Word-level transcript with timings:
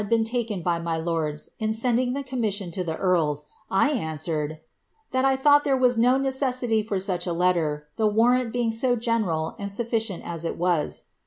59 0.01 0.17
Wen 0.19 0.23
taken 0.25 0.61
by 0.63 0.79
my 0.79 0.97
lords 0.97 1.51
in 1.59 1.73
sending 1.73 2.13
the 2.13 2.23
commission 2.23 2.71
to 2.71 2.83
the 2.83 2.97
earls, 2.97 3.45
I 3.69 3.91
an 3.91 4.17
swered, 4.17 4.49
^ 4.49 4.59
that 5.11 5.25
I 5.25 5.35
thought 5.35 5.63
there 5.63 5.77
was 5.77 5.95
no 5.95 6.17
necessity 6.17 6.81
for 6.81 6.99
such 6.99 7.27
a 7.27 7.33
letter, 7.33 7.87
the 7.97 8.09
wrant 8.09 8.51
being 8.51 8.71
so 8.71 8.95
general 8.95 9.55
and 9.59 9.71
sufficient 9.71 10.23
as 10.25 10.43
it 10.43 10.57
was.' 10.57 11.03